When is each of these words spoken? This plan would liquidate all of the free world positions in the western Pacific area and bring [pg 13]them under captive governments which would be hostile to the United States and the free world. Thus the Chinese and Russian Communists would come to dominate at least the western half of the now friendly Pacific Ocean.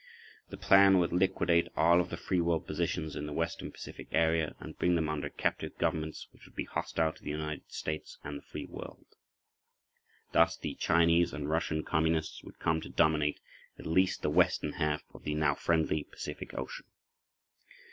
This 0.49 0.59
plan 0.59 0.97
would 0.97 1.13
liquidate 1.13 1.67
all 1.77 2.01
of 2.01 2.09
the 2.09 2.17
free 2.17 2.41
world 2.41 2.65
positions 2.65 3.15
in 3.15 3.27
the 3.27 3.31
western 3.31 3.71
Pacific 3.71 4.07
area 4.11 4.55
and 4.59 4.75
bring 4.75 4.93
[pg 4.93 4.95
13]them 5.05 5.09
under 5.11 5.29
captive 5.29 5.77
governments 5.77 6.27
which 6.31 6.43
would 6.45 6.55
be 6.55 6.63
hostile 6.63 7.13
to 7.13 7.23
the 7.23 7.29
United 7.29 7.71
States 7.71 8.17
and 8.23 8.35
the 8.39 8.51
free 8.51 8.65
world. 8.65 9.05
Thus 10.31 10.57
the 10.57 10.73
Chinese 10.73 11.33
and 11.33 11.47
Russian 11.51 11.83
Communists 11.83 12.43
would 12.43 12.57
come 12.57 12.81
to 12.81 12.89
dominate 12.89 13.41
at 13.77 13.85
least 13.85 14.23
the 14.23 14.31
western 14.31 14.71
half 14.71 15.03
of 15.13 15.21
the 15.21 15.35
now 15.35 15.53
friendly 15.53 16.03
Pacific 16.05 16.51
Ocean. 16.57 16.87